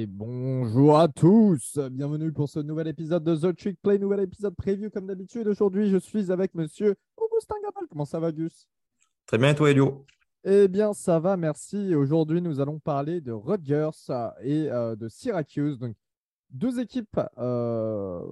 [0.00, 4.54] Et bonjour à tous, bienvenue pour ce nouvel épisode de The Trick Play, nouvel épisode
[4.56, 5.46] preview comme d'habitude.
[5.46, 7.84] Aujourd'hui, je suis avec monsieur Augustin Gabal.
[7.90, 8.66] Comment ça va, Gus?
[9.26, 10.06] Très bien, et toi, Elio?
[10.44, 11.94] Eh bien, ça va, merci.
[11.94, 13.90] Aujourd'hui, nous allons parler de Rutgers
[14.42, 15.78] et euh, de Syracuse.
[15.78, 15.94] Donc,
[16.48, 17.20] deux équipes.
[17.36, 18.22] euh,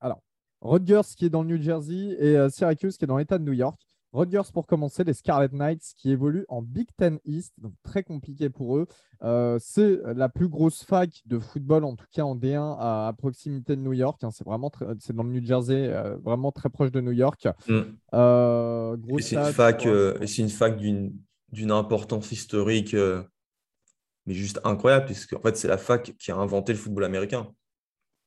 [0.00, 0.22] Alors,
[0.62, 3.44] Rutgers qui est dans le New Jersey et euh, Syracuse qui est dans l'État de
[3.44, 3.78] New York.
[4.12, 8.48] Rutgers pour commencer, les Scarlet Knights qui évoluent en Big Ten East, donc très compliqué
[8.48, 8.86] pour eux.
[9.22, 13.12] Euh, c'est la plus grosse fac de football, en tout cas en D1, à, à
[13.12, 14.22] proximité de New York.
[14.24, 14.30] hein.
[14.30, 17.46] c'est vraiment c'est dans le New Jersey, euh, vraiment très proche de New York.
[17.68, 17.80] Mm.
[18.14, 21.12] Euh, Et c'est une fac, ouais, c'est une fac d'une
[21.50, 22.94] d'une importance historique,
[24.26, 27.50] mais juste incroyable, puisque en fait, c'est la fac qui a inventé le football américain.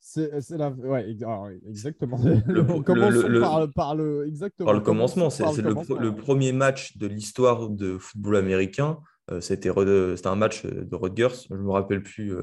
[0.03, 2.17] C'est c'est la, ouais, alors, exactement.
[2.47, 4.65] Le- Commençons le- par, par le exactement.
[4.65, 5.99] Par le commencement, c'est par c'est le, commencement.
[5.99, 8.99] le premier match de l'histoire de football américain.
[9.29, 12.41] Euh, C'était un match de Rutgers, je me rappelle plus, euh,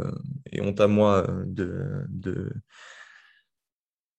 [0.53, 2.53] et honte à moi euh, de, de,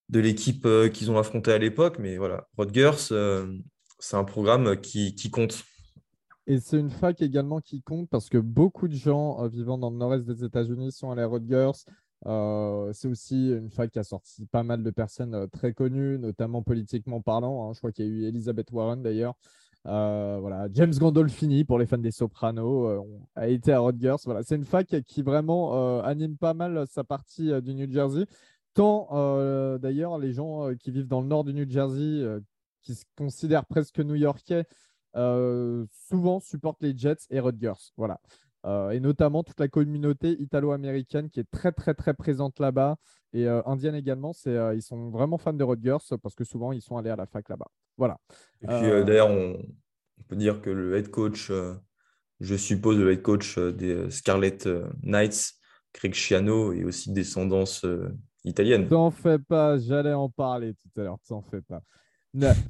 [0.09, 3.47] de l'équipe euh, qu'ils ont affrontée à l'époque, mais voilà, Rutgers, euh,
[3.99, 5.63] c'est un programme qui, qui compte.
[6.47, 9.89] Et c'est une fac également qui compte parce que beaucoup de gens euh, vivant dans
[9.91, 11.71] le nord-est des États-Unis sont allés à Rutgers.
[12.25, 16.19] Euh, c'est aussi une fac qui a sorti pas mal de personnes euh, très connues,
[16.19, 17.69] notamment politiquement parlant.
[17.69, 17.73] hein.
[17.73, 19.35] Je crois qu'il y a eu Elizabeth Warren d'ailleurs.
[19.87, 24.17] Euh, voilà, James Gandolfini pour les fans des Sopranos a été à Rutgers.
[24.25, 28.25] Voilà, c'est une fac qui vraiment anime pas mal sa partie du New Jersey.
[28.73, 29.07] Tant
[29.77, 32.25] d'ailleurs les gens qui vivent dans le nord du New Jersey,
[32.81, 34.65] qui se considèrent presque new-yorkais,
[35.13, 37.93] souvent supportent les Jets et Rutgers.
[37.95, 38.19] Voilà.
[38.65, 42.97] Euh, et notamment toute la communauté italo-américaine qui est très très très présente là-bas
[43.31, 44.33] et euh, indienne également.
[44.33, 47.15] C'est, euh, ils sont vraiment fans de Rutgers parce que souvent ils sont allés à
[47.15, 47.67] la fac là-bas.
[47.97, 48.17] Voilà.
[48.61, 51.51] Et puis d'ailleurs, on, on peut dire que le head coach,
[52.39, 54.57] je suppose le head coach des Scarlet
[55.03, 55.53] Knights,
[55.93, 57.85] Greg Schiano, est aussi de descendance
[58.43, 58.87] italienne.
[58.87, 61.81] T'en fais pas, j'allais en parler tout à l'heure, t'en fais pas.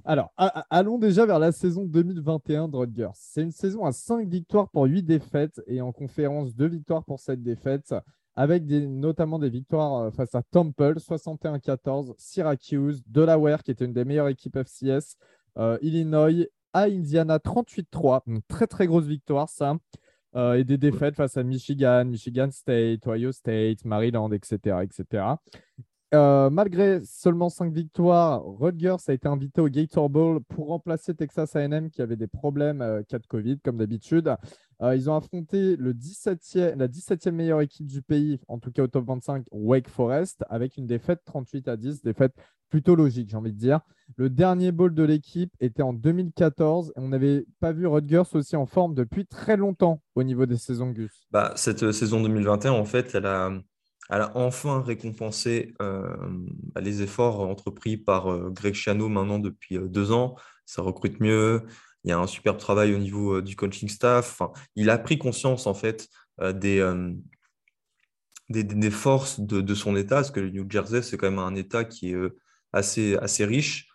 [0.06, 0.32] Alors,
[0.70, 3.12] allons déjà vers la saison 2021 de Rutgers.
[3.14, 7.20] C'est une saison à 5 victoires pour 8 défaites et en conférence 2 victoires pour
[7.20, 7.94] 7 défaites,
[8.36, 14.06] avec notamment des victoires euh, face à Temple, 61-14, Syracuse, Delaware, qui était une des
[14.06, 15.18] meilleures équipes FCS,
[15.58, 18.22] euh, Illinois, à Indiana, 38-3.
[18.28, 19.76] Une très très grosse victoire, ça.
[20.36, 24.78] Euh, et des défaites face à Michigan, Michigan State, Ohio State, Maryland, etc.
[24.84, 25.24] etc.
[26.16, 31.56] Euh, malgré seulement 5 victoires, Rutgers a été invité au Gator Bowl pour remplacer Texas
[31.56, 34.36] A&M qui avait des problèmes euh, cas de Covid, comme d'habitude.
[34.82, 38.84] Euh, ils ont affronté le 17e, la 17e meilleure équipe du pays, en tout cas
[38.84, 42.34] au top 25, Wake Forest, avec une défaite 38 à 10, défaite
[42.72, 43.82] plutôt logique, j'ai envie de dire.
[44.16, 48.56] Le dernier bowl de l'équipe était en 2014 et on n'avait pas vu Rutgers aussi
[48.56, 51.28] en forme depuis très longtemps au niveau des saisons Gus.
[51.32, 53.52] Bah, cette saison 2021, en fait, elle a,
[54.10, 56.16] elle a enfin récompensé euh,
[56.80, 60.36] les efforts entrepris par euh, Greg Schiano maintenant depuis euh, deux ans.
[60.66, 61.64] Ça recrute mieux.
[62.04, 64.32] Il y a un superbe travail au niveau du coaching staff.
[64.32, 66.08] Enfin, il a pris conscience, en fait,
[66.54, 66.82] des,
[68.50, 71.84] des, forces de, son État, parce que le New Jersey, c'est quand même un État
[71.84, 72.18] qui est
[72.72, 73.90] assez, assez riche.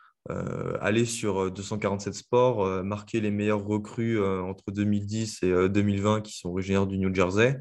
[0.80, 6.38] Aller sur euh, 247 sports, marquer les meilleures recrues entre 2010 et euh, 2020 qui
[6.38, 7.60] sont originaires du New Jersey.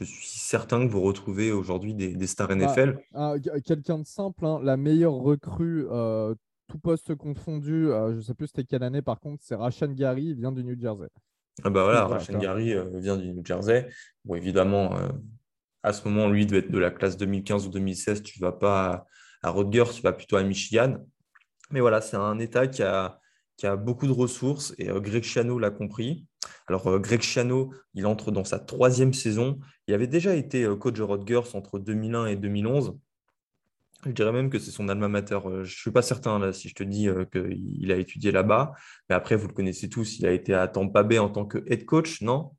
[0.00, 2.98] Je suis certain que vous retrouvez aujourd'hui des, des stars NFL.
[3.14, 6.34] Ah, qu- Quelqu'un de simple, hein, la meilleure recrue, euh,
[6.68, 9.92] tout poste confondu, euh, je ne sais plus c'était quelle année par contre, c'est Rashan
[9.92, 11.08] Gary, il vient du New Jersey.
[11.62, 12.38] Ah bah voilà, Rashan.
[12.38, 13.88] Gary euh, vient du New Jersey.
[14.24, 14.94] Bon, évidemment,
[15.82, 18.22] à ce moment, lui, il devait être de la classe 2015 ou 2016.
[18.22, 19.06] Tu vas pas
[19.42, 20.98] à, à Rutgers, tu vas plutôt à Michigan.
[21.70, 23.18] Mais voilà, c'est un État qui a,
[23.56, 26.26] qui a beaucoup de ressources et Greg Schiano l'a compris.
[26.66, 29.58] Alors, euh, Greg Schiano, il entre dans sa troisième saison.
[29.86, 32.98] Il avait déjà été euh, coach de Rutgers entre 2001 et 2011.
[34.06, 35.38] Je dirais même que c'est son alma mater.
[35.44, 38.72] Euh, Je ne suis pas certain là, si je te dis qu'il a étudié là-bas.
[39.08, 41.58] Mais après, vous le connaissez tous, il a été à Tampa Bay en tant que
[41.66, 42.52] head coach, non?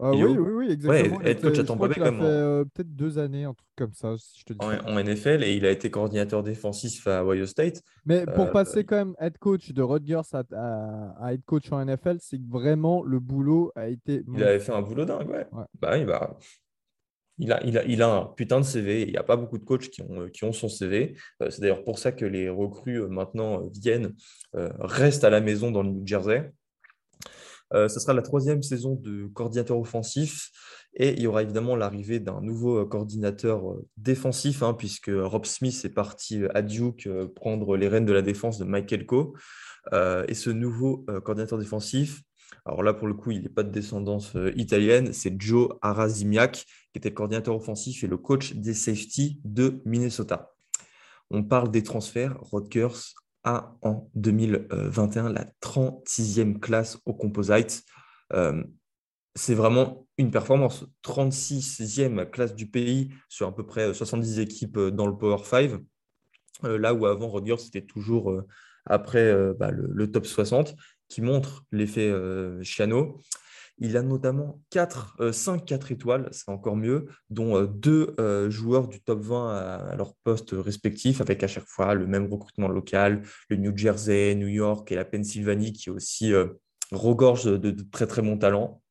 [0.00, 1.20] Euh, oui, oui, oui, exactement.
[1.20, 3.68] Il head coach à Tampa Bay, quand fait même, euh, peut-être deux années, un truc
[3.76, 7.24] comme ça, si je te dis en, NFL et il a été coordinateur défensif à
[7.24, 7.82] Ohio State.
[8.04, 11.70] Mais pour Euh, passer quand même head coach de Rutgers à, à- à head coach
[11.70, 15.28] en NFL, c'est que vraiment le boulot a été Il avait fait un boulot dingue,
[15.28, 15.46] ouais.
[15.52, 15.64] Ouais.
[15.80, 16.36] Bah oui, bah,
[17.38, 19.02] il a, il, a, il a, un putain de CV.
[19.02, 21.16] Il n'y a pas beaucoup de coachs qui ont, qui ont son CV.
[21.40, 24.14] c'est d'ailleurs pour ça que les recrues maintenant viennent,
[24.52, 26.52] restent à la maison dans le New Jersey.
[27.72, 30.50] Ce sera la troisième saison de coordinateur offensif.
[30.94, 35.46] Et il y aura évidemment l'arrivée d'un nouveau euh, coordinateur euh, défensif, hein, puisque Rob
[35.46, 39.32] Smith est parti euh, à Duke prendre les rênes de la défense de Michael Coe.
[40.28, 42.22] et ce nouveau coordinateur défensif,
[42.64, 46.98] alors là pour le coup, il n'est pas de descendance italienne, c'est Joe Arazimiak, qui
[46.98, 50.52] était coordinateur offensif et le coach des safety de Minnesota.
[51.30, 52.36] On parle des transferts.
[52.52, 57.84] Rutgers en 2021 la 36e classe au Composite
[59.34, 60.84] c'est vraiment une performance.
[61.04, 65.72] 36e classe du pays sur à peu près 70 équipes euh, dans le Power 5.
[66.64, 68.46] Euh, là où avant, Rodgers, c'était toujours euh,
[68.84, 70.74] après bah, le, top 60,
[71.08, 72.12] qui montre l'effet
[72.62, 73.20] Chiano.
[73.84, 78.14] Il a notamment 4, 5 4 étoiles, c'est encore mieux, dont deux
[78.48, 82.68] joueurs du top 20 à, leur poste respectif, avec à chaque fois le même recrutement
[82.68, 86.32] local, le New Jersey, New York et la Pennsylvanie, qui aussi
[86.92, 88.82] regorge de, très très bons talents.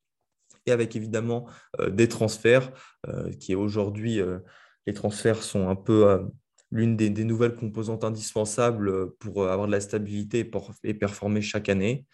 [0.66, 1.48] Et avec évidemment
[1.80, 2.72] euh, des transferts
[3.08, 4.40] euh, qui aujourd'hui, euh,
[4.86, 6.28] les transferts sont un peu
[6.72, 10.50] l'une des, nouvelles composantes indispensables pour avoir de la stabilité
[10.84, 12.06] et, performer chaque année.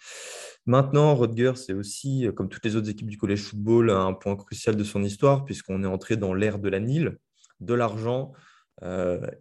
[0.66, 4.76] Maintenant, Rutgers, c'est aussi, comme toutes les autres équipes du collège football, un point crucial
[4.76, 7.18] de son histoire, puisqu'on est entré dans l'ère de la Nile,
[7.60, 8.34] de l'argent,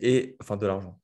[0.01, 1.01] et enfin de l'argent,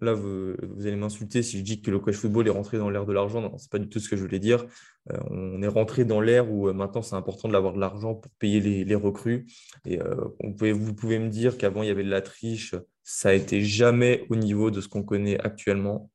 [0.00, 3.06] là, vous, allez m'insulter si je dis que le college football est rentré dans l'ère
[3.06, 3.40] de l'argent.
[3.40, 4.64] Non, ce n'est pas du tout ce que je voulais dire.
[5.10, 8.30] Euh, on est rentré dans l'ère où euh, maintenant, c'est important d'avoir de l'argent pour
[8.38, 9.46] payer les, recrues.
[9.84, 12.74] Et euh, vous pouvez me dire qu'avant, il y avait de la triche.
[13.04, 16.10] Ça n'a été jamais au niveau de ce qu'on connaît actuellement.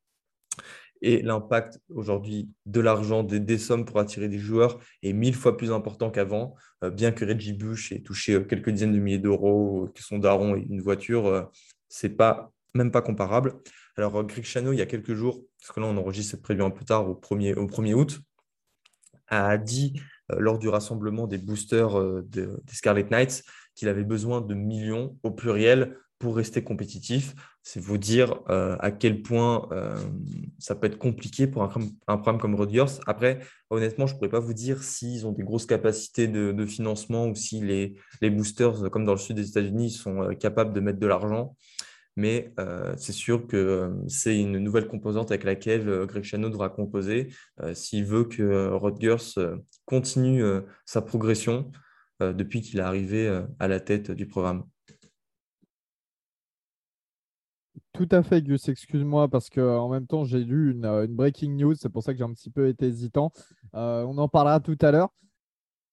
[1.02, 5.72] Et l'impact aujourd'hui de l'argent, des, sommes pour attirer des joueurs est mille fois plus
[5.72, 6.56] important qu'avant.
[6.94, 10.66] bien que Reggie Bush ait touché quelques dizaines de milliers d'euros, que son daron et
[10.70, 11.52] une voiture,
[11.90, 13.56] c'est pas même pas comparable.
[13.98, 16.42] Alors, euh, Greg Chano, il y a quelques jours, parce que là, on enregistre cette
[16.42, 18.20] prévue un peu tard, au 1er, au 1er août,
[19.38, 20.02] a dit
[20.32, 23.44] euh, lors du rassemblement des boosters euh, des Scarlet Knights
[23.76, 27.34] qu'il avait besoin de millions au pluriel pour rester compétitif.
[27.64, 29.68] C'est vous dire à quel point
[30.58, 31.70] ça peut être compliqué pour un,
[32.18, 33.00] programme comme Rodgers.
[33.08, 33.40] Après,
[33.70, 37.28] honnêtement, je ne pourrais pas vous dire s'ils ont des grosses capacités de, de financement
[37.28, 41.00] ou si les, les, boosters, comme dans le sud des États-Unis, sont capables de mettre
[41.00, 41.58] de l'argent
[42.16, 46.50] mais euh, c'est sûr que euh, c'est une nouvelle composante avec laquelle euh, Greg Chano
[46.50, 47.34] devra composer
[47.74, 49.36] s'il veut que Rodgers
[49.86, 50.44] continue
[50.86, 51.72] sa progression
[52.20, 54.64] depuis qu'il est arrivé à la tête du programme.
[57.94, 58.68] Tout à fait, Gus.
[58.70, 61.76] Excuse-moi parce qu'en même temps, j'ai lu une, breaking news.
[61.76, 63.32] C'est pour ça que j'ai un petit peu été hésitant.
[63.74, 65.14] on en parlera tout à l'heure.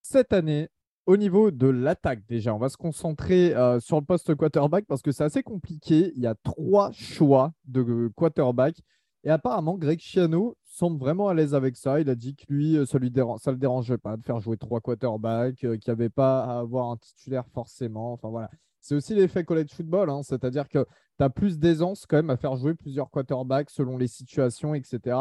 [0.02, 0.69] Cette année,
[1.06, 5.02] au niveau de l'attaque, déjà, on va se concentrer euh, sur le poste quarterback parce
[5.02, 6.12] que c'est assez compliqué.
[6.17, 8.76] Il y a trois choix de quarterback.
[9.25, 12.00] Et apparemment, Greg Chiano semble vraiment à l'aise avec ça.
[12.00, 14.81] Il a dit que lui, euh, ça ne le dérangeait pas de faire jouer trois
[14.81, 18.12] quarterbacks, euh, qu'il n'y avait pas à avoir un titulaire forcément.
[18.12, 18.50] Enfin voilà.
[18.81, 20.23] C'est aussi l'effet college football, hein.
[20.23, 20.87] c'est-à-dire que
[21.19, 25.19] tu as plus d'aisance quand même à faire jouer plusieurs quarterbacks selon les situations, etc.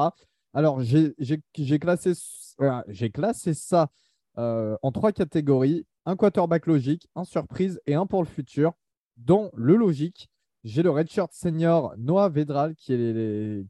[0.53, 1.13] Alors, j'ai
[1.79, 2.13] classé,
[3.13, 3.89] classé ça
[4.39, 8.71] euh, en trois catégories un quarterback logique, un surprise et un pour le futur.
[9.17, 10.29] Dans le logique,
[10.63, 12.93] j'ai le redshirt senior Noah Vedral qui,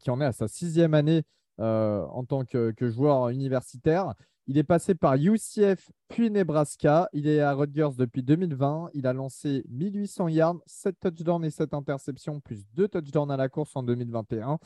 [0.06, 1.24] en est à sa sixième année
[1.60, 4.14] euh, en tant que, joueur universitaire.
[4.46, 7.08] Il est passé par UCF puis Nebraska.
[7.12, 8.90] Il est à Rutgers depuis 2020.
[8.94, 13.48] Il a lancé 1800 yards, 7 touchdowns et 7 interceptions, plus 2 touchdowns à la
[13.48, 14.58] course en 2021.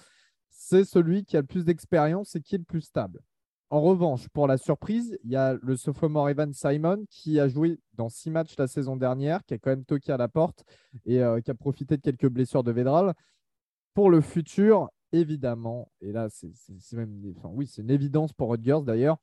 [0.50, 3.20] C'est celui qui a le plus d'expérience et qui est le plus stable.
[3.70, 7.80] En revanche, pour la surprise, il y a le sophomore Evan Simon qui a joué
[7.94, 10.64] dans six matchs la saison dernière, qui a quand même toqué à la porte
[11.06, 13.14] et euh, qui a profité de quelques blessures de Vedral.
[13.94, 16.52] Pour le futur, évidemment, et là, c'est
[16.96, 19.16] même oui, une évidence pour Rutgers d'ailleurs,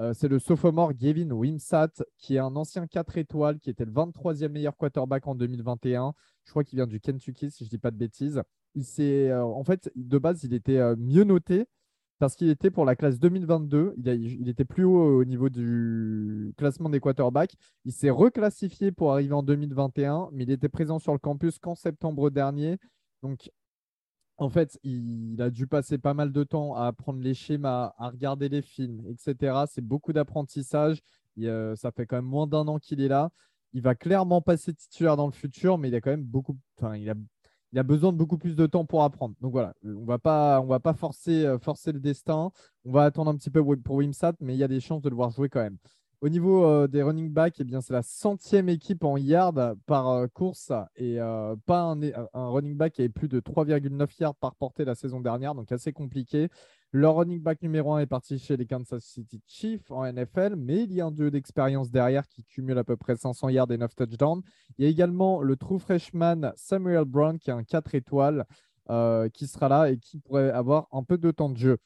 [0.00, 3.92] euh, c'est le sophomore Gavin Wimsat, qui est un ancien 4 étoiles, qui était le
[3.92, 6.14] 23e meilleur quarterback en 2021.
[6.44, 8.42] Je crois qu'il vient du Kentucky, si je ne dis pas de bêtises.
[9.00, 11.66] Euh, en fait, de base, il était mieux noté
[12.18, 16.88] parce qu'il était pour la classe 2022, il, était plus haut au niveau du classement
[16.88, 17.54] des quarterbacks.
[17.84, 21.76] Il s'est reclassifié pour arriver en 2021, mais il était présent sur le campus qu'en
[21.76, 22.78] septembre dernier.
[23.22, 23.50] Donc,
[24.36, 28.08] en fait, il, a dû passer pas mal de temps à apprendre les schémas, à
[28.10, 29.64] regarder les films, etc.
[29.70, 31.00] C'est beaucoup d'apprentissage.
[31.36, 33.30] ça fait quand même moins d'un an qu'il est là.
[33.74, 36.56] Il va clairement passer titulaire dans le futur, mais il a quand même beaucoup.
[36.78, 37.14] Enfin, il a
[37.72, 39.34] il a besoin de beaucoup plus de temps pour apprendre.
[39.40, 42.50] Donc voilà, on va pas, on va pas forcer, euh, forcer le destin.
[42.84, 45.08] On va attendre un petit peu pour Wimsat, mais il y a des chances de
[45.08, 45.78] le voir jouer quand même.
[46.20, 51.18] Au niveau des running backs, eh c'est la centième équipe en yard par course et
[51.64, 55.20] pas un, un, running back qui avait plus de 3,9 yards par portée la saison
[55.20, 56.48] dernière, donc assez compliqué.
[56.92, 60.84] Leur running back numéro 1 est parti chez les Kansas City Chiefs en NFL, mais
[60.84, 63.76] il y a un duo d'expérience derrière qui cumule à peu près 500 yards et
[63.76, 64.40] 9 touchdowns.
[64.78, 68.46] Il y a également le true freshman Samuel Brown qui a un 4 étoiles
[68.88, 71.76] euh, qui sera là et qui pourrait avoir un peu de temps de jeu.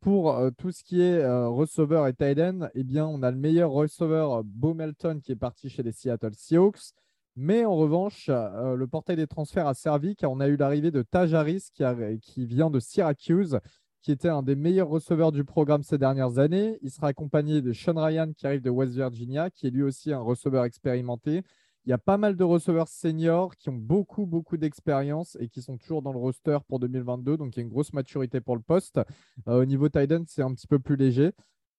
[0.00, 3.30] Pour euh, tout ce qui est euh, receveur et tight end, eh bien, on a
[3.30, 6.94] le meilleur receveur, Bo Melton, qui est parti chez les Seattle Seahawks.
[7.36, 11.02] Mais en revanche, le portail des transferts a servi car on a eu l'arrivée de
[11.02, 11.84] Taj Harris qui,
[12.22, 13.60] qui vient de Syracuse
[14.06, 16.78] qui était un des meilleurs receveurs du programme ces dernières années.
[16.80, 20.12] Il sera accompagné de Sean Ryan qui arrive de West Virginia, qui est lui aussi
[20.12, 21.42] un receveur expérimenté.
[21.84, 25.60] Il y a pas mal de receveurs seniors qui ont beaucoup, beaucoup d'expérience et qui
[25.60, 27.36] sont toujours dans le roster pour 2022.
[27.36, 29.00] Donc, il y a une grosse maturité pour le poste.
[29.48, 31.32] Euh, au niveau Titan, c'est un petit peu plus léger.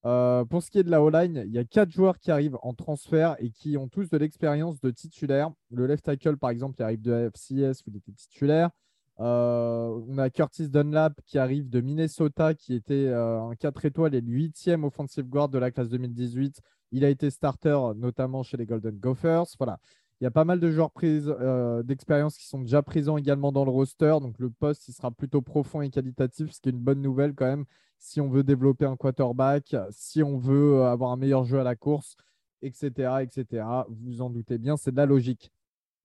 [0.06, 2.58] Euh, pour ce qui est de la O-line, il y a quatre joueurs qui arrivent
[2.62, 5.50] en transfert et qui ont tous de l'expérience de titulaire.
[5.72, 8.72] Le left tackle, par exemple, qui arrive de FCS où il était titulaire.
[9.20, 14.14] Euh, on a Curtis Dunlap qui arrive de Minnesota, qui était euh, un 4 étoiles
[14.14, 16.62] et le 8e offensive guard de la classe 2018.
[16.92, 19.46] Il a été starter notamment chez les Golden Gophers.
[19.58, 19.80] Voilà.
[20.20, 23.66] Il y a pas mal de joueurs euh, d'expérience qui sont déjà présents également dans
[23.66, 24.18] le roster.
[24.22, 27.34] Donc le poste il sera plutôt profond et qualitatif, ce qui est une bonne nouvelle
[27.34, 27.66] quand même
[28.00, 31.76] si on veut développer un quarterback, si on veut avoir un meilleur jeu à la
[31.76, 32.16] course,
[32.62, 33.22] etc.
[33.22, 33.66] etc.
[33.90, 35.52] Vous en doutez bien, c'est de la logique.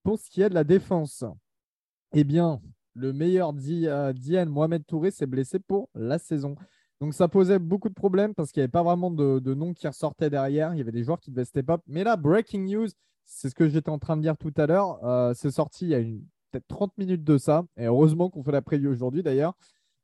[0.02, 1.24] Pour ce qui est de la défense,
[2.12, 2.60] eh bien,
[2.94, 6.56] le meilleur Diane Mohamed Touré s'est blessé pour la saison.
[7.00, 9.74] Donc ça posait beaucoup de problèmes parce qu'il n'y avait pas vraiment de, de noms
[9.74, 10.72] qui ressortaient derrière.
[10.74, 11.80] Il y avait des joueurs qui devaient step up.
[11.88, 12.88] Mais là, breaking news,
[13.24, 15.04] c'est ce que j'étais en train de dire tout à l'heure.
[15.04, 16.00] Euh, c'est sorti il y a
[16.52, 17.64] peut-être 30 minutes de ça.
[17.76, 19.54] Et heureusement qu'on fait la preview aujourd'hui d'ailleurs.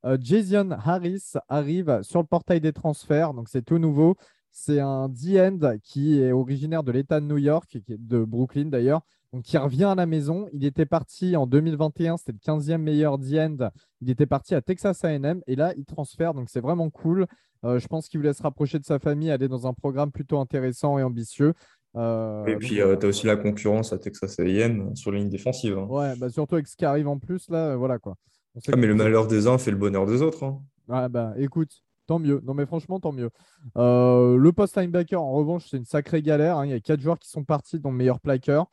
[0.05, 3.33] Euh, Jason Harris arrive sur le portail des transferts.
[3.33, 4.17] Donc c'est tout nouveau.
[4.51, 9.01] C'est un D-end qui est originaire de l'État de New York, de Brooklyn d'ailleurs,
[9.33, 10.47] donc il revient à la maison.
[10.53, 13.69] Il était parti en 2021, c'était le 15e meilleur D-end.
[14.01, 17.25] Il était parti à Texas AM et là il transfère, donc c'est vraiment cool.
[17.65, 20.39] Euh, je pense qu'il voulait se rapprocher de sa famille, aller dans un programme plutôt
[20.39, 21.53] intéressant et ambitieux.
[21.95, 25.29] Euh, et puis, euh, tu as aussi la concurrence à Texas AM sur la ligne
[25.29, 25.77] défensive.
[25.77, 25.87] Hein.
[25.89, 28.15] Ouais, bah, surtout avec ce qui arrive en plus, là, voilà quoi.
[28.55, 30.43] Ah, mais le malheur des uns fait le bonheur des autres.
[30.43, 30.61] Hein.
[30.87, 32.41] Ouais, bah écoute, Tant mieux.
[32.43, 33.29] Non, mais franchement, tant mieux.
[33.77, 36.57] Euh, le post linebacker, en revanche, c'est une sacrée galère.
[36.57, 36.65] Hein.
[36.65, 38.65] Il y a quatre joueurs qui sont partis, dont le meilleur plaqueur.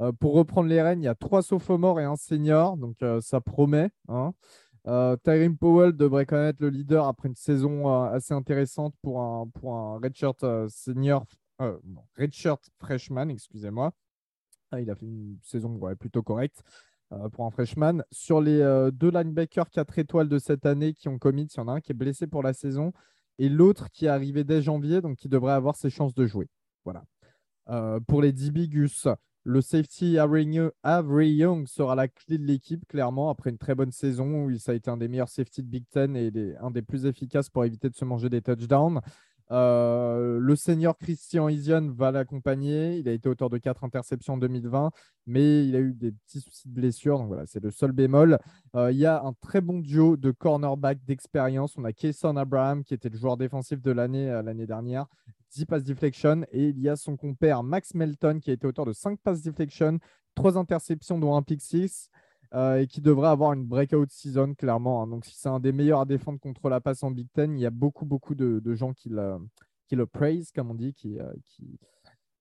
[0.00, 2.76] Euh, pour reprendre les rênes, il y a trois sophomores et un senior.
[2.76, 3.90] Donc, euh, ça promet.
[4.08, 4.32] Hein.
[4.84, 9.98] Tyrone Powell devrait connaître le leader après une saison assez intéressante pour un, pour un
[9.98, 11.26] redshirt senior,
[12.16, 13.92] redshirt freshman, excusez-moi.
[14.70, 16.62] Ah, il a fait une saison plutôt correcte.
[17.12, 18.02] Euh, pour un freshman.
[18.10, 21.60] Sur les euh, deux linebackers 4 étoiles de cette année qui ont commis, il y
[21.60, 22.92] en a un qui est blessé pour la saison
[23.38, 26.50] et l'autre qui est arrivé dès janvier, donc qui devrait avoir ses chances de jouer.
[26.84, 27.04] Voilà.
[27.70, 28.68] Euh, pour les DB
[29.48, 34.44] le safety Avery Young sera la clé de l'équipe, clairement, après une très bonne saison
[34.44, 37.06] où ça a été un des meilleurs safety de Big Ten et un des plus
[37.06, 39.00] efficaces pour éviter de se manger des touchdowns.
[39.50, 42.98] Euh, le senior Christian Isian va l'accompagner.
[42.98, 44.90] Il a été auteur de quatre interceptions en 2020,
[45.26, 47.16] mais il a eu des petits soucis de blessure.
[47.16, 48.38] Donc voilà, c'est le seul bémol.
[48.74, 51.74] Euh, il y a un très bon duo de cornerback d'expérience.
[51.78, 55.06] On a Kayson Abraham, qui était le joueur défensif de l'année euh, l'année dernière,
[55.52, 56.42] 10 passes deflection.
[56.52, 59.42] Et il y a son compère Max Melton, qui a été auteur de 5 passes
[59.42, 59.98] deflection,
[60.34, 62.10] 3 interceptions, dont un pick 6.
[62.54, 65.02] Euh, et qui devrait avoir une breakout season, clairement.
[65.02, 65.06] Hein.
[65.08, 67.60] Donc, si c'est un des meilleurs à défendre contre la passe en Big Ten, il
[67.60, 69.36] y a beaucoup, beaucoup de, gens qui le,
[69.86, 71.30] qui praise, comme on dit, qui, euh,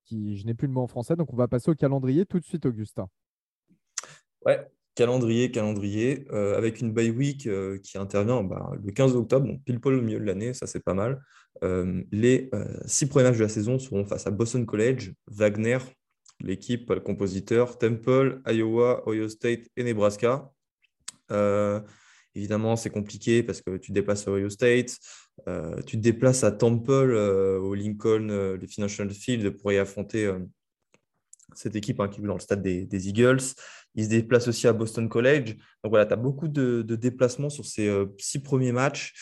[0.05, 0.37] qui...
[0.37, 1.17] je n'ai plus le mot en français.
[1.17, 3.09] Donc, on va passer au calendrier tout de suite, Augustin.
[4.45, 7.49] Ouais, calendrier, calendrier, euh, avec une bye week
[7.83, 10.79] qui intervient bah, le 15 octobre, donc pile poil au milieu de l'année, ça c'est
[10.79, 11.21] pas mal.
[11.61, 12.49] Les
[12.85, 15.79] six premiers matchs de la saison seront face à Boston College, Wagner,
[16.39, 20.51] l'équipe, le compositeur, Temple, Iowa, Ohio State et Nebraska.
[21.31, 21.81] Euh,
[22.35, 24.97] évidemment, c'est compliqué parce que tu te déplaces à Ohio State,
[25.47, 30.31] euh, tu te déplaces à Temple, euh, au Lincoln, le Financial Field, pour y affronter
[31.53, 33.41] cette équipe hein, qui est dans le stade des, Eagles.
[33.97, 35.55] Il se déplace aussi à Boston College.
[35.83, 39.13] Donc voilà, tu as beaucoup de, déplacements sur ces six premiers matchs.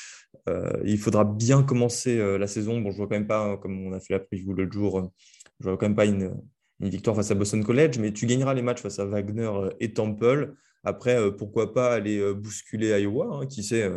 [0.84, 2.79] il faudra bien commencer la saison.
[2.82, 5.10] Bon, je vois quand même pas, hein, comme on a fait la preview l'autre jour,
[5.60, 6.36] je vois quand même pas une,
[6.79, 9.94] victoire face à Boston College, mais tu gagneras les matchs face à Wagner euh, et
[9.94, 10.55] Temple.
[10.84, 13.89] Après, euh, pourquoi pas aller euh, bousculer Iowa, hein, qui sait.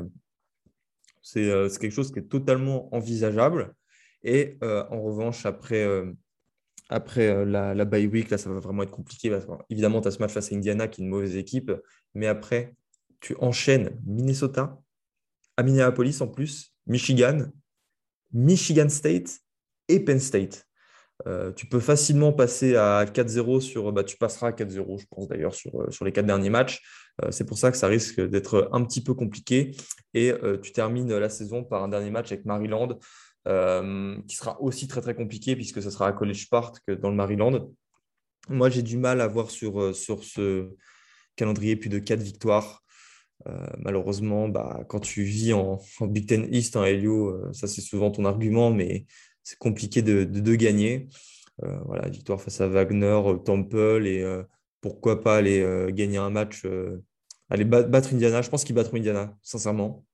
[1.21, 3.75] C'est quelque chose qui est totalement envisageable.
[4.23, 5.87] Et en revanche, après,
[6.88, 9.37] après la, la, bye week, là, ça va vraiment être compliqué.
[9.68, 11.73] évidemment, tu as ce match face à Indiana, qui est une mauvaise équipe.
[12.14, 12.75] Mais après,
[13.21, 14.78] tu enchaînes Minnesota,
[15.57, 17.47] à Minneapolis en plus, Michigan,
[18.33, 19.40] Michigan State
[19.88, 20.68] et Penn State.
[21.26, 23.92] Euh, tu peux facilement passer à 4-0 sur.
[23.92, 26.80] Bah, tu passeras à 4-0, je pense d'ailleurs, sur, euh, sur les quatre derniers matchs.
[27.25, 29.76] Euh, c'est pour ça que ça risque d'être un petit peu compliqué.
[30.14, 32.99] Et tu termines la saison par un dernier match avec Maryland,
[34.26, 37.71] qui sera aussi très très compliqué puisque ce sera à College Park dans le Maryland.
[38.49, 40.71] Moi, j'ai du mal à voir sur, sur ce
[41.37, 42.85] calendrier plus de 4 victoires.
[43.78, 48.25] malheureusement, bah, quand tu vis en, Big Ten East, en Helio, ça c'est souvent ton
[48.26, 49.07] argument, mais
[49.49, 51.09] c'est compliqué de, de, gagner.
[51.64, 54.43] Euh, voilà, victoire face à Wagner, euh, Temple et euh,
[54.83, 56.64] pourquoi pas aller gagner un match,
[57.50, 58.43] aller battre Indiana.
[58.43, 60.05] Je pense qu'ils battront Indiana, sincèrement.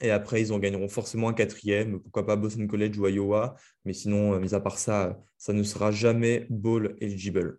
[0.00, 3.56] Et après, ils en gagneront forcément un quatrième, pourquoi pas Boston College ou Iowa.
[3.84, 7.58] Mais sinon, mis à part ça, ça ne sera jamais bowl eligible.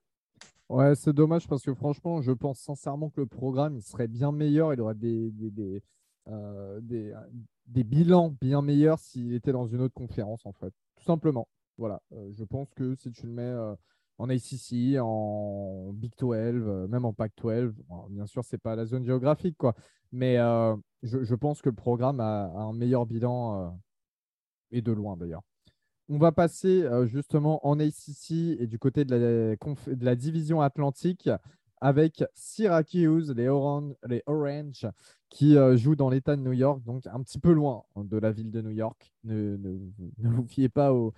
[0.69, 4.31] Ouais, c'est dommage parce que franchement, je pense sincèrement que le programme il serait bien
[4.31, 4.73] meilleur.
[4.73, 5.81] Il aurait des, des, des,
[6.81, 7.13] des,
[7.67, 10.73] des bilans bien meilleurs s'il était dans une autre conférence, en fait.
[10.95, 11.47] Tout simplement.
[11.77, 12.01] Voilà.
[12.13, 13.75] Euh, je pense que si tu le mets euh,
[14.17, 17.73] en ACC, en Big 12, euh, même en Pac 12,
[18.09, 19.75] bien sûr, c'est pas la zone géographique, quoi.
[20.11, 20.37] Mais
[21.03, 23.77] je, pense que le programme a, un meilleur bilan
[24.71, 25.43] et de loin d'ailleurs.
[26.09, 29.55] On va passer justement en ACC et du côté de la,
[29.95, 31.29] de la division atlantique
[31.81, 34.87] avec Syracuse, les Orange, les Orange
[35.29, 38.31] qui euh, jouent dans l'État de New York, donc un petit peu loin de la
[38.31, 39.13] ville de New York.
[39.23, 39.57] Ne,
[40.17, 41.13] vous fiez pas aux,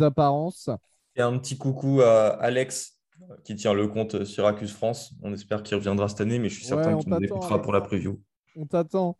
[0.00, 0.70] apparences.
[1.16, 2.98] Et un petit coucou à Alex
[3.44, 5.14] qui tient le compte Syracuse France.
[5.22, 7.80] On espère qu'il reviendra cette année, mais je suis certain qu'il nous écoutera pour la
[7.80, 8.20] preview
[8.56, 9.16] on t'attend.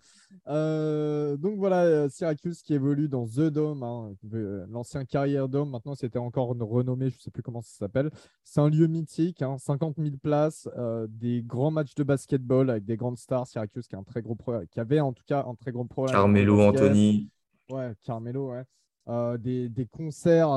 [0.48, 5.70] Euh, donc voilà, euh, Syracuse qui évolue dans The Dome, hein, euh, l'ancien Carrière Dome.
[5.70, 8.10] Maintenant, c'était encore renommé, je ne sais plus comment ça s'appelle.
[8.44, 10.68] C'est un lieu mythique, 50 hein, 000 places,
[11.08, 13.46] des grands matchs de basketball avec des grandes stars.
[13.46, 14.36] Syracuse qui, a un très gros
[14.70, 16.14] qui avait en tout cas un très gros problème.
[16.14, 17.28] Carmelo Anthony.
[17.70, 19.38] Ouais, Carmelo, ouais.
[19.38, 20.50] des, concerts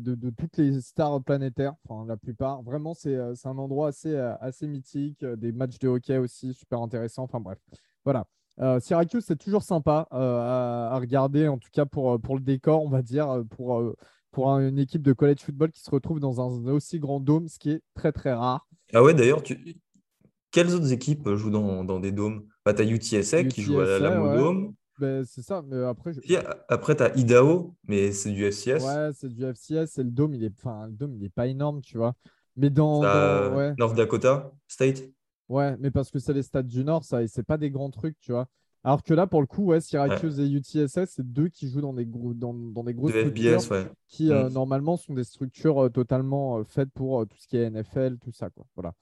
[0.00, 2.62] de, toutes les stars planétaires, enfin la plupart.
[2.62, 5.24] Vraiment, c'est un endroit assez, assez mythique.
[5.24, 7.24] Des matchs de hockey aussi super intéressants.
[7.24, 7.58] Enfin bref,
[8.04, 8.26] voilà.
[8.60, 12.42] Euh, Syracuse, c'est toujours sympa euh, à, regarder, en tout cas pour, euh, pour le
[12.42, 13.94] décor, on va dire, pour,
[14.30, 17.58] pour une équipe de college football qui se retrouve dans un aussi grand dôme, ce
[17.58, 18.66] qui est très très rare.
[18.92, 19.76] Ah ouais, d'ailleurs, tu...
[20.50, 22.46] quelles autres équipes jouent dans, dans des dômes?
[22.64, 24.74] Bah, Tu as UTSA, qui joue à la, Dome.
[24.98, 26.12] Ben, c'est ça, mais après.
[26.68, 28.84] après, tu as Idaho, mais c'est du FCS.
[28.84, 31.46] Ouais, c'est du FCS, et le dôme, il est, enfin, le dôme, il est pas
[31.46, 32.14] énorme, tu vois.
[32.56, 33.00] Mais dans.
[33.78, 35.04] North Dakota State
[35.52, 37.90] Ouais, mais parce que c'est les stades du Nord, ça, et c'est pas des grands
[37.90, 38.48] trucs, tu vois.
[38.84, 41.92] Alors que là, pour le coup, ouais, Syracuse et UTSS, c'est deux qui jouent dans
[41.92, 44.52] des, gros, dans, dans des grosses structures qui, euh, mm.
[44.54, 48.32] normalement, sont des structures euh, totalement euh, faites pour tout ce qui est NFL, tout
[48.32, 48.64] ça, quoi.
[48.74, 48.94] Voilà.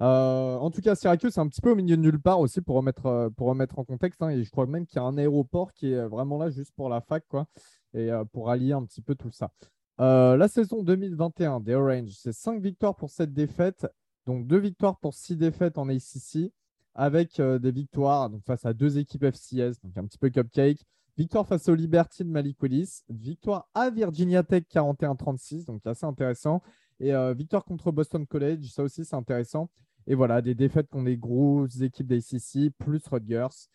[0.00, 2.76] en tout cas, Syracuse, c'est un petit peu au milieu de nulle part aussi pour
[2.76, 4.22] remettre, pour remettre en contexte.
[4.22, 6.72] Hein, et je crois même qu'il y a un aéroport qui est vraiment là juste
[6.74, 7.44] pour la fac, quoi,
[7.92, 9.50] et pour allier un petit peu tout ça.
[9.98, 13.86] la saison 2021 des Orange, c'est 5 victoires pour cette défaite
[14.26, 16.52] donc deux victoires pour six défaites en ACC
[16.94, 20.84] avec euh, des victoires face à deux équipes FCS, donc un petit peu cupcake.
[21.16, 22.56] Victoire face au Liberty de Malik.
[23.10, 26.62] Victoire à Virginia Tech 41-36, donc assez intéressant.
[27.00, 29.68] Et euh, victoire contre Boston College, ça aussi c'est intéressant.
[30.06, 33.68] Et voilà, des défaites contre des grosses équipes d'ACC, plus Rutgers.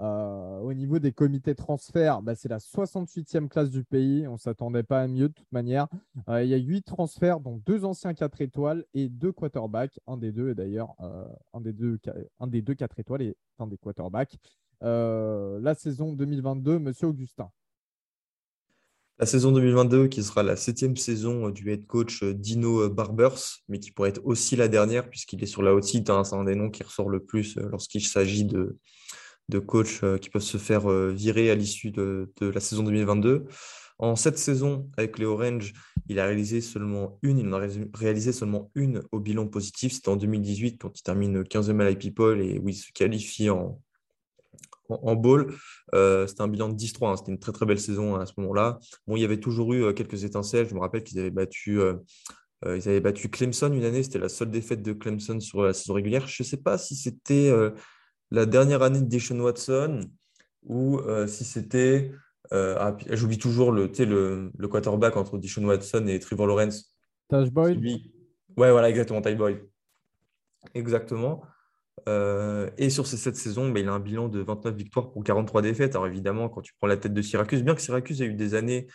[0.00, 4.26] Euh, au niveau des comités transferts, bah, c'est la 68e classe du pays.
[4.26, 5.86] On ne s'attendait pas à mieux de toute manière.
[6.28, 10.00] Euh, il y a 8 transferts, dont deux anciens 4 étoiles et deux quarterbacks.
[10.06, 12.00] Un des deux, d'ailleurs, euh, un, des deux,
[12.40, 14.38] un des deux 4 étoiles et un des quarterbacks.
[14.80, 17.50] la saison 2022, monsieur Augustin.
[19.18, 23.92] La saison 2022, qui sera la septième saison du head coach Dino Barbers, mais qui
[23.92, 26.10] pourrait être aussi la dernière, puisqu'il est sur la haute site.
[26.10, 28.78] Hein, c'est un des noms qui ressort le plus lorsqu'il s'agit de,
[29.52, 33.44] de coachs euh, qui peuvent se faire euh, virer à l'issue de, la saison 2022.
[33.98, 35.74] En cette saison, avec les Orange,
[36.08, 39.92] il a réalisé seulement une, il en a réalisé seulement une au bilan positif.
[39.92, 43.80] C'était en 2018 quand il termine 15e à People et où il se qualifie en,
[44.88, 45.54] en, bowl.
[45.94, 47.16] Euh, c'était un bilan de 10-3, hein.
[47.16, 48.80] c'était une très très belle saison à ce moment-là.
[49.06, 50.68] Bon, il y avait toujours eu quelques étincelles.
[50.68, 51.78] Je me rappelle qu'ils avaient battu.
[52.64, 55.94] ils avaient battu Clemson une année, c'était la seule défaite de Clemson sur la saison
[55.94, 56.26] régulière.
[56.26, 57.52] Je ne sais pas si c'était
[58.32, 60.00] la dernière année de Deshaun Watson
[60.64, 62.12] ou euh, si c'était.
[62.52, 66.94] Euh, ah, j'oublie toujours le, le, le quarterback entre Deshaun Watson et Trevor Lawrence.
[67.28, 67.80] Taj Boyd
[68.56, 69.58] Ouais, voilà, exactement, Taj Boyd.
[70.74, 71.42] Exactement.
[72.08, 75.24] Euh, et sur ces sept saisons, bah, il a un bilan de 29 victoires pour
[75.24, 75.94] 43 défaites.
[75.94, 78.54] Alors évidemment, quand tu prends la tête de Syracuse, bien que Syracuse ait eu des
[78.54, 78.86] années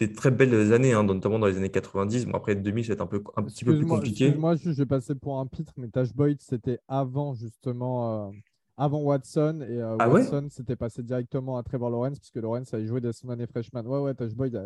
[0.00, 2.26] des très belles années, hein, notamment dans les années 90.
[2.26, 4.34] Bon, après 2000, c'est un, peu, un petit peu plus compliqué.
[4.34, 8.32] Moi, je vais passer pour un pitre, mais Tash Boyd, c'était avant justement, euh,
[8.78, 9.60] avant Watson.
[9.68, 13.12] Et euh, ah Watson, c'était passé directement à Trevor Lawrence, puisque Lawrence avait joué dès
[13.12, 13.84] son année freshman.
[13.84, 14.58] Ouais, ouais, Tash Boyd,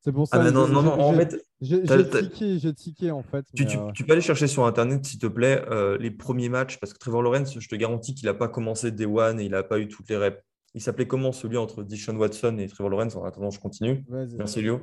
[0.00, 3.22] C'est pour Ah, ça mais non, non, non, en fait, j'ai tiqué, j'ai tiqué en
[3.22, 3.44] fait.
[3.54, 6.10] tu, mais, tu- euh, tu peux aller chercher sur Internet, s'il te plaît, euh, les
[6.10, 9.38] premiers matchs, parce que Trevor Lawrence, je te garantis qu'il n'a pas commencé Day One
[9.38, 10.42] et il n'a pas eu toutes les reps.
[10.74, 13.14] Il s'appelait comment celui entre Dishon Watson et Trevor Lawrence?
[13.16, 14.04] En attendant, je continue.
[14.38, 14.80] Merci Léo.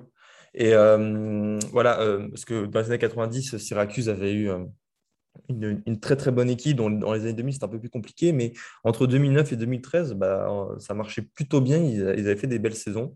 [0.53, 4.65] Et euh, voilà, euh, parce que dans les années 90, Syracuse avait eu euh,
[5.47, 6.77] une, une très très bonne équipe.
[6.77, 10.13] Dans, dans les années 2000, c'était un peu plus compliqué, mais entre 2009 et 2013,
[10.13, 11.77] bah, ça marchait plutôt bien.
[11.77, 13.15] Ils, ils avaient fait des belles saisons.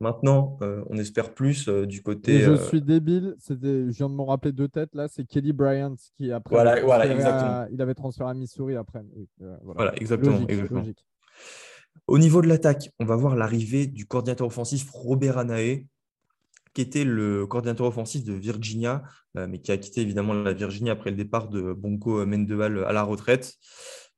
[0.00, 0.58] Maintenant,
[0.90, 2.40] on espère plus du Et côté.
[2.40, 3.54] je suis débile, je
[3.90, 7.06] viens de m'en rappeler deux têtes là, c'est Kelly Bryant qui après Voilà, voilà, à-
[7.12, 7.66] exactement.
[7.70, 9.02] il avait transféré à Missouri après.
[9.62, 10.32] Voilà, exactement.
[10.32, 10.80] Logique, exactement.
[10.80, 11.06] logique.
[12.06, 15.86] Au niveau de l'attaque, on va voir l'arrivée du coordinateur offensif Robert Anae,
[16.74, 19.02] qui était le coordinateur offensif de Virginia,
[19.36, 22.92] euh, mais qui a quitté évidemment la Virginie après le départ de Bonko Mendeval à
[22.92, 23.54] la retraite.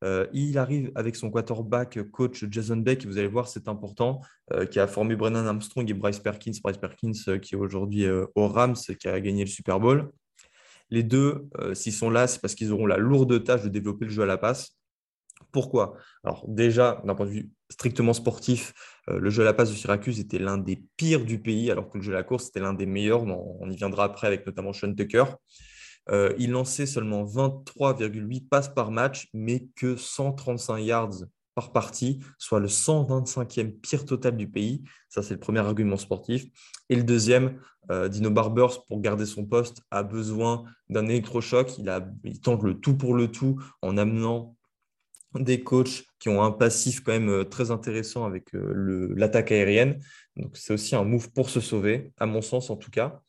[0.02, 4.20] Euh, il arrive avec son quarterback coach Jason Beck, vous allez voir, c'est important,
[4.52, 6.52] euh, qui a formé Brennan Armstrong et Bryce Perkins.
[6.62, 10.10] Bryce Perkins qui est aujourd'hui au Rams, qui a gagné le Super Bowl.
[10.90, 14.10] Les deux, s'ils sont là, c'est parce qu'ils auront la lourde tâche de développer le
[14.10, 14.76] jeu à la passe.
[15.52, 15.96] Pourquoi?
[16.22, 18.72] Alors déjà, d'un point de vue strictement sportif,
[19.08, 21.88] euh, le jeu à la passe de Syracuse était l'un des pires du pays, alors
[21.88, 23.22] que le jeu à la course était l'un des meilleurs.
[23.24, 25.24] On on y viendra après avec notamment Sean Tucker.
[26.10, 32.60] Euh, il lançait seulement 23,8 passes par match, mais que 135 yards par partie, soit
[32.60, 34.82] le 125e pire total du pays.
[35.08, 36.46] Ça, c'est le premier argument sportif.
[36.88, 41.78] Et le deuxième, euh, Dino Barbers, pour garder son poste, a besoin d'un électrochoc.
[41.78, 44.56] Il, a, il tente le tout pour le tout en amenant
[45.40, 50.00] des coachs qui ont un passif quand même euh, très intéressant avec euh, l'attaque aérienne.
[50.36, 53.20] Donc, c'est aussi un move pour se sauver, à mon sens en tout cas.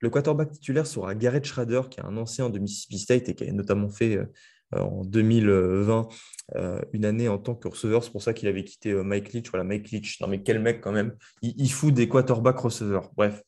[0.00, 3.44] Le quarterback titulaire sera Garrett Schrader, qui est un ancien de Mississippi State et qui
[3.44, 4.26] a notamment fait euh,
[4.78, 6.08] en 2020
[6.56, 8.02] euh, une année en tant que receveur.
[8.02, 9.50] C'est pour ça qu'il avait quitté Mike Leach.
[9.50, 10.20] Voilà, Mike Leach.
[10.20, 11.14] Non, mais quel mec quand même.
[11.42, 13.10] Il fout des quarterbacks receveurs.
[13.16, 13.42] Bref.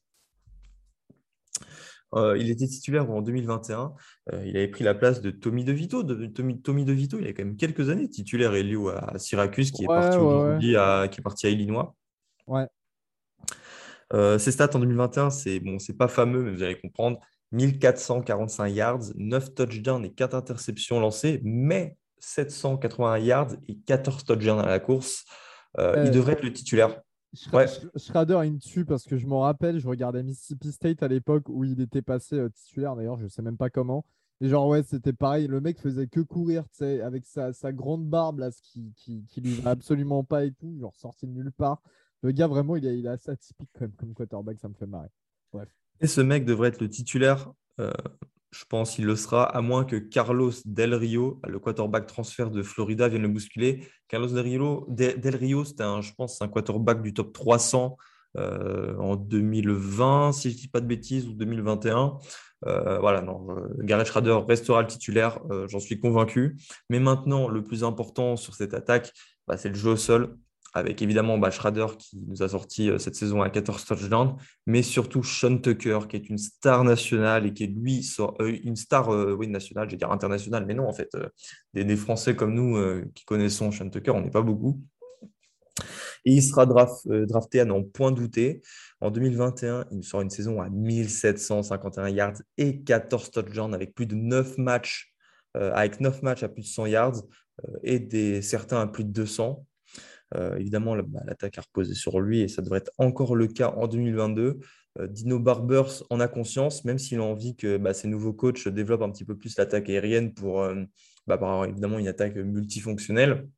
[2.14, 3.94] Euh, il était titulaire en 2021.
[4.32, 6.02] Euh, il avait pris la place de Tommy DeVito.
[6.02, 9.84] De, Tommy, Tommy DeVito, il a quand même quelques années titulaire Elio à Syracuse, qui
[9.84, 11.94] est parti ouais, à, qui est parti à Illinois.
[12.46, 12.66] Ouais.
[14.12, 17.18] Euh, ses stats en 2021, c'est bon, c'est pas fameux, mais vous allez comprendre.
[17.52, 24.66] 1445 yards, 9 touchdowns et 4 interceptions lancées, mais 781 yards et 14 touchdowns à
[24.66, 25.24] la course.
[25.78, 27.00] Euh, Euh, il devrait être le titulaire.
[27.52, 27.66] Ouais.
[27.66, 31.08] Sch- Schrader, il me tue parce que je m'en rappelle, je regardais Mississippi State à
[31.08, 34.04] l'époque où il était passé euh, titulaire, d'ailleurs, je sais même pas comment.
[34.40, 37.72] Et genre, ouais, c'était pareil, le mec faisait que courir, tu sais, avec sa, sa
[37.72, 41.26] grande barbe, là, ce qui, qui, qui lui va absolument pas et tout, genre sorti
[41.26, 41.80] de nulle part.
[42.22, 44.74] Le gars, vraiment, il est, il est assez atypique quand même comme quarterback, ça me
[44.74, 45.08] fait marrer.
[46.00, 47.52] Et ce mec devrait être le titulaire.
[47.80, 47.92] euh,
[48.52, 52.62] je pense qu'il le sera, à moins que Carlos Del Rio, le quarterback transfert de
[52.62, 53.88] Florida, vienne le bousculer.
[54.08, 57.96] Carlos Del Rio, c'était un, je pense, un quarterback du top 300
[58.36, 62.18] euh, en 2020, si je ne dis pas de bêtises, ou 2021.
[62.66, 66.58] Euh, voilà, non, euh, Garrett Schrader restera le titulaire, j'en suis convaincu.
[66.90, 69.12] Mais maintenant, le plus important sur cette attaque,
[69.46, 70.36] bah, c'est le jeu au sol,
[70.74, 74.82] avec évidemment bah, Schrader qui nous a sorti euh, cette saison à 14 touchdowns, mais
[74.82, 79.12] surtout Sean Tucker, qui est une star nationale et qui est lui euh, une star
[79.12, 81.10] euh, oui, nationale, je vais dire internationale, mais non, en fait,
[81.74, 84.80] des, Français comme nous qui connaissons Sean Tucker, on n'est pas beaucoup.
[86.24, 88.62] Il sera draft- drafté à n'en point douter.
[89.00, 94.14] En 2021, il sort une saison à 1751 yards et 14 touchdowns avec plus de
[94.14, 95.12] 9 matchs,
[95.54, 97.22] avec 9 matchs à plus de 100 yards
[97.82, 99.66] et des, certains à plus de 200.
[100.34, 103.70] Euh, évidemment, bah, l'attaque a reposé sur lui et ça devrait être encore le cas
[103.76, 104.60] en 2022.
[104.98, 108.68] Euh, Dino Barbers en a conscience, même s'il a envie que bah, ses nouveaux coachs
[108.68, 110.84] développent un petit peu plus l'attaque aérienne pour euh,
[111.26, 113.48] bah, évidemment une attaque multifonctionnelle.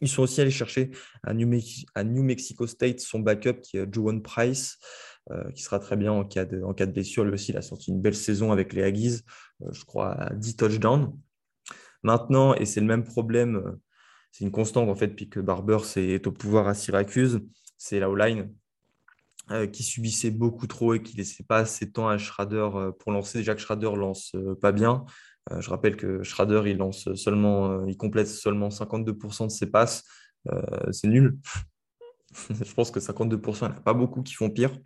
[0.00, 0.90] Ils sont aussi allés chercher
[1.22, 4.78] à New, Mexico State son backup qui est Joan Price,
[5.30, 7.24] euh, qui sera très bien en cas, de, blessure.
[7.24, 9.22] Lui aussi, il a sorti une belle saison avec les Aggies,
[9.70, 11.12] je crois à 10 touchdowns.
[12.02, 13.76] Maintenant, et c'est le même problème,
[14.30, 17.40] c'est une constante en fait, puis que Barber est au pouvoir à Syracuse,
[17.76, 18.52] c'est la O-line
[19.50, 22.92] euh, qui subissait beaucoup trop et qui laissait pas assez de temps à Schrader euh,
[22.92, 23.38] pour lancer.
[23.38, 25.04] Déjà que Schrader lance euh, pas bien.
[25.60, 30.04] Je rappelle que Schrader, il lance seulement, il complète seulement 52% de ses passes.
[30.92, 31.38] C'est nul.
[32.50, 34.78] je pense que 52%, il n'y en a pas beaucoup qui font pire.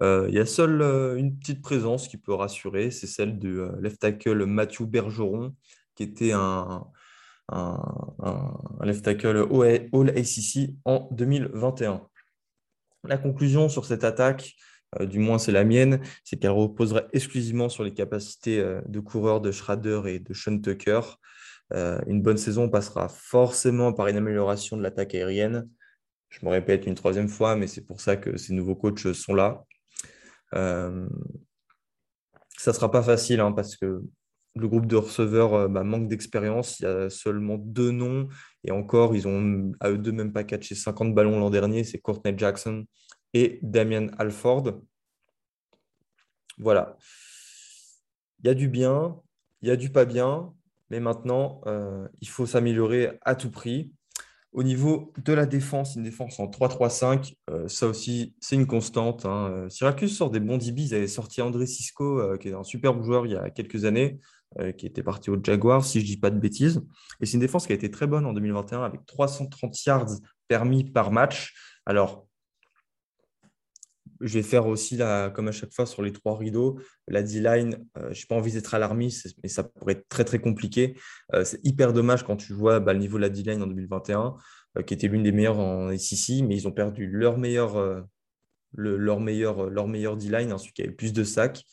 [0.00, 0.82] Il y a seule
[1.16, 5.54] une petite présence qui peut rassurer, c'est celle de euh, left tackle Mathieu Bergeron,
[5.94, 6.84] qui était un,
[7.48, 12.06] un, left tackle All All ACC en 2021.
[13.04, 14.54] La conclusion sur cette attaque,
[15.00, 19.00] euh, du moins c'est la mienne, c'est qu'elle reposerait exclusivement sur les capacités euh, de
[19.00, 21.00] coureur de Schrader et de Sean Tucker.
[21.74, 25.68] Euh, une bonne saison passera forcément par une amélioration de l'attaque aérienne.
[26.30, 29.34] Je me répète une troisième fois, mais c'est pour ça que ces nouveaux coachs sont
[29.34, 29.64] là.
[32.58, 34.02] Ça ne sera pas facile hein, parce que
[34.54, 36.80] le groupe de receveurs euh, bah, manque d'expérience.
[36.80, 38.28] Il y a seulement deux noms
[38.64, 41.84] et encore, ils ont à eux deux même pas catché 50 ballons l'an dernier.
[41.84, 42.84] C'est Courtney Jackson
[43.34, 44.80] et Damien Alford.
[46.58, 46.96] Voilà.
[48.40, 49.16] Il y a du bien,
[49.62, 50.52] il y a du pas bien,
[50.90, 53.92] mais maintenant, euh, il faut s'améliorer à tout prix.
[54.52, 59.26] Au niveau de la défense, une défense en 3-3-5, euh, ça aussi, c'est une constante.
[59.26, 59.66] Hein.
[59.68, 60.82] Syracuse sort des bons DB.
[60.82, 63.84] Ils avaient sorti André Cisco, euh, qui est un superbe joueur il y a quelques
[63.84, 64.20] années,
[64.76, 66.82] qui était parti au Jaguar, si je ne dis pas de bêtises.
[67.20, 70.10] Et c'est une défense qui a été très bonne en 2021, avec 330 yards
[70.48, 71.54] permis par match.
[71.86, 72.26] Alors,
[74.20, 77.84] je vais faire aussi, la, comme à chaque fois, sur les trois rideaux, la D-line.
[77.96, 80.96] je n'ai pas envie d'être alarmiste, mais ça pourrait être très, très compliqué.
[81.44, 84.36] c'est hyper dommage quand tu vois bah, le niveau de la D-line en 2021,
[84.86, 88.04] qui était l'une des meilleures en SEC, mais ils ont perdu leur meilleur,
[88.72, 91.64] leur meilleur, leur meilleur D-line, hein, celui qui avait plus de sacs,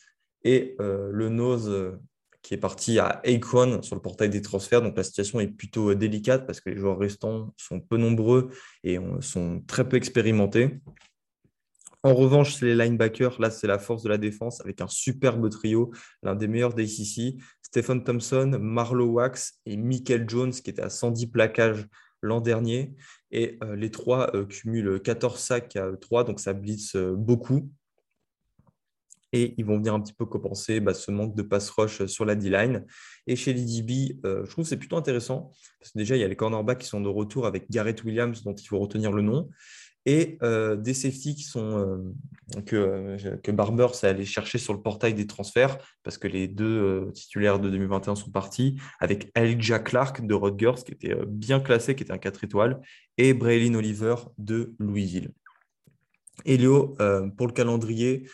[0.44, 1.98] et le nose
[2.46, 4.80] qui est parti à Akron sur le portail des transferts.
[4.80, 8.50] Donc la situation est plutôt délicate parce que les joueurs restants sont peu nombreux
[8.84, 10.78] et sont très peu expérimentés.
[12.04, 13.40] En revanche, les linebackers.
[13.40, 15.90] Là, c'est la force de la défense avec un superbe trio,
[16.22, 17.34] l'un des meilleurs d'ACC.
[17.62, 21.88] Stephen Thompson, Marlowe Wax et Michael Jones, qui était à 110 plaquages
[22.22, 22.94] l'an dernier.
[23.32, 27.72] Et euh, les trois euh, cumulent 14 sacs à 3, donc ça blitz euh, beaucoup.
[29.32, 32.24] Et ils vont venir un petit peu compenser bah, ce manque de pass rush sur
[32.24, 32.84] la D-line.
[33.26, 36.28] Et chez les DB, je trouve que c'est plutôt intéressant, parce déjà, il y a
[36.28, 39.48] les cornerbacks qui sont de retour avec Garrett Williams, dont il faut retenir le nom
[40.06, 41.78] et euh, des safety qui sont,
[42.54, 46.28] euh, que, euh, que Barber s'est allé chercher sur le portail des transferts parce que
[46.28, 51.58] les deux titulaires de 2021 sont partis avec Elijah Clark de Rutgers qui était bien
[51.58, 52.80] classé, qui était un 4 étoiles,
[53.18, 55.32] et Braylon Oliver de Louisville.
[56.44, 56.96] Elio,
[57.36, 58.28] pour le calendrier,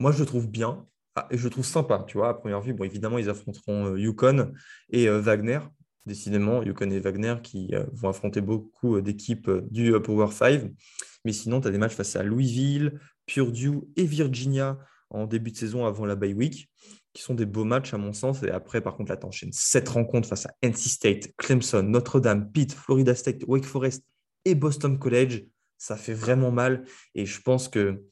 [0.00, 0.86] moi je le trouve bien.
[1.18, 2.74] Ah, et je le trouve sympa, tu vois, à première vue.
[2.74, 4.52] Bon, évidemment, ils affronteront Yukon
[4.90, 5.60] et Wagner,
[6.06, 10.72] décidément, Yukon et Wagner qui euh, vont affronter beaucoup euh, d'équipes euh, du Power 5.
[11.24, 14.78] Mais sinon, tu as des matchs face à Louisville, Purdue et Virginia
[15.10, 16.70] en début de saison avant la bye week,
[17.12, 18.42] qui sont des beaux matchs à mon sens.
[18.44, 22.50] Et après, par contre, là, tu enchaînes sept rencontres face à NC State, Clemson, Notre-Dame,
[22.52, 24.04] Pitt, Florida State, Wake Forest
[24.44, 25.44] et Boston College.
[25.78, 26.84] Ça fait vraiment mal.
[27.14, 28.04] Et je pense que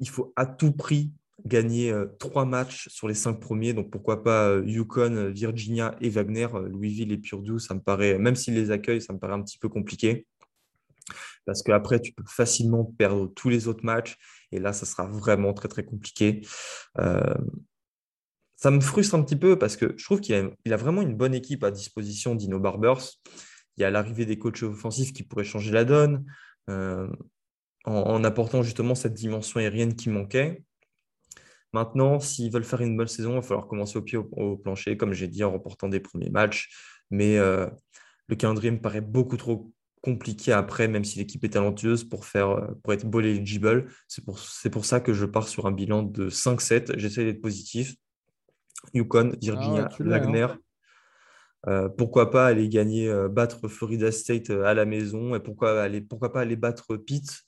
[0.00, 1.12] il faut à tout prix
[1.46, 3.72] gagner euh, trois matchs sur les cinq premiers.
[3.72, 7.60] Donc pourquoi pas euh, Yukon, euh, Virginia et Wagner, Louisville et Purdue.
[7.60, 10.26] Ça me paraît, même s'ils les accueillent, ça me paraît un petit peu compliqué.
[11.44, 14.16] Parce qu'après, tu peux facilement perdre tous les autres matchs.
[14.52, 16.42] Et là, ça sera vraiment très, très compliqué.
[18.56, 21.02] ça me frustre un petit peu parce que je trouve qu'il a, il a vraiment
[21.02, 23.18] une bonne équipe à disposition, Dino Barbers.
[23.76, 26.24] Il y a l'arrivée des coachs offensifs qui pourraient changer la donne.
[27.84, 30.62] En, apportant justement cette dimension aérienne qui manquait.
[31.72, 34.96] Maintenant, s'ils veulent faire une bonne saison, il va falloir commencer au pied au, plancher,
[34.96, 36.68] comme j'ai dit, en remportant des premiers matchs.
[37.10, 37.68] Mais euh,
[38.28, 42.50] le calendrier me paraît beaucoup trop compliqué après, même si l'équipe est talentueuse, pour, faire,
[42.50, 43.86] euh, pour être ball eligible.
[44.08, 44.40] C'est pour,
[44.72, 46.98] pour ça que je pars sur un bilan de 5-7.
[46.98, 47.94] J'essaie d'être positif.
[48.94, 50.42] Yukon, Virginia, ah Wagner.
[50.42, 50.58] Hein.
[51.68, 55.36] Euh, pourquoi pas aller gagner, battre Florida State à la maison?
[55.36, 57.44] Et pourquoi, aller, pourquoi pas aller battre Pitt?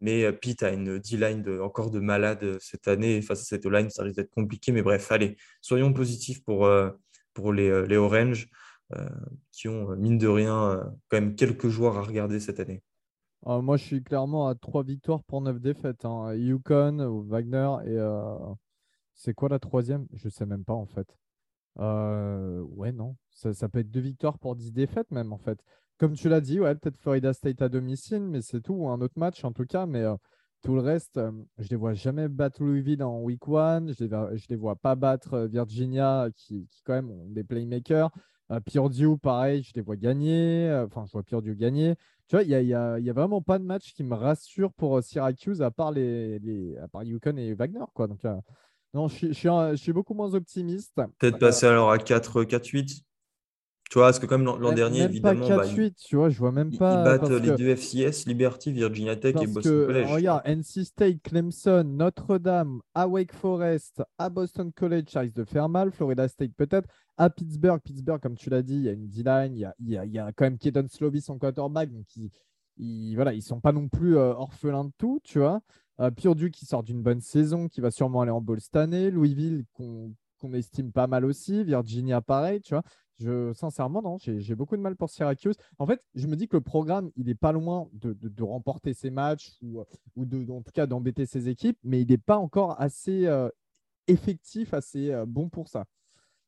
[0.00, 3.20] Mais euh, Pete a une D-line encore de malade euh, cette année.
[3.22, 4.72] Face à cette line, ça risque d'être compliqué.
[4.72, 6.90] Mais bref, allez, soyons positifs pour, euh,
[7.34, 8.48] pour les, les Orange,
[9.52, 12.82] qui ont, mine de rien, quand même quelques joueurs à regarder cette année.
[13.46, 16.04] moi, je suis clairement à 3 victoires pour 9 défaites.
[16.04, 16.34] Hein.
[16.34, 17.70] Yukon Wagner.
[17.86, 17.96] Et
[19.14, 20.08] c'est quoi la troisième?
[20.12, 21.06] Je ne sais même pas, en fait.
[21.76, 23.14] ouais, non.
[23.30, 25.62] Ça, ça, peut être 2 victoires pour 10 défaites, même, en fait.
[26.00, 29.18] Comme tu l'as dit, ouais, peut-être Florida State à domicile, mais c'est tout, un autre
[29.18, 29.84] match en tout cas.
[29.84, 30.14] Mais euh,
[30.62, 33.92] tout le reste, euh, je ne les vois jamais battre Louisville en week one.
[33.92, 38.10] Je ne les, vois pas battre euh, Virginia, qui, quand même ont des playmakers.
[38.64, 40.72] Purdue, pareil, je les vois gagner.
[40.86, 41.96] Enfin, je vois Purdue gagner.
[42.28, 45.02] Tu vois, il n'y a, y a, vraiment pas de match qui me rassure pour
[45.02, 47.84] Syracuse à part, les, les, à part Yukon et Wagner.
[47.92, 48.08] Quoi.
[48.08, 48.24] Donc,
[48.94, 50.98] non, je, je, suis, beaucoup moins optimiste.
[51.18, 53.02] Peut-être passer alors à 4-8
[53.90, 56.52] tu vois, parce que comme l'an dernier, évidemment, pas 4, 8, tu vois, je vois
[56.52, 57.00] même pas.
[57.00, 60.12] Ils battent les deux FCS, Liberty, Virginia Tech et Boston que, College.
[60.12, 65.68] Regarde, NC State, Clemson, Notre-Dame, à Wake Forest, à Boston College, ça risque de faire
[65.68, 65.90] mal.
[65.90, 66.88] Florida State peut-être.
[67.16, 69.74] À Pittsburgh, Pittsburgh, comme tu l'as dit, il y a une D-line, il y a,
[69.80, 72.30] il y a, il y a quand même Keaton Slovis en quarterback, donc ils,
[72.76, 75.62] ils, voilà, ils sont pas non plus euh, orphelins de tout, tu vois.
[75.98, 79.10] Euh, Purdue qui sort d'une bonne saison, qui va sûrement aller en bowl cette année.
[79.10, 80.14] Louisville qu'on
[80.52, 81.64] estime pas mal aussi.
[81.64, 82.84] Virginia, pareil, tu vois
[83.20, 85.56] Je, sincèrement, non, j'ai beaucoup de mal pour Syracuse.
[85.78, 89.10] En fait, je me dis que le programme, il n'est pas loin de, remporter ses
[89.10, 93.50] matchs ou, en tout cas d'embêter ses équipes, mais il n'est pas encore assez euh,
[94.06, 95.84] effectif, assez euh, bon pour ça.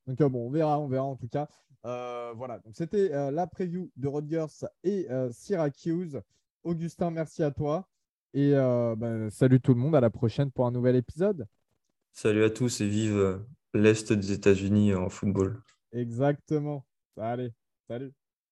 [0.06, 1.46] Donc, euh, bon, on verra, on verra en tout cas.
[1.84, 6.22] voilà, c'était la preview de Rodgers et Syracuse.
[6.64, 7.86] Augustin, merci à toi.
[8.32, 11.46] Et bah, salut tout le monde, à la prochaine pour un nouvel épisode.
[12.12, 13.42] Salut à tous et vive
[13.74, 15.60] l'Est des États-Unis en football.
[15.92, 16.84] Exactement.
[17.16, 17.52] Allez,
[17.88, 18.14] salut.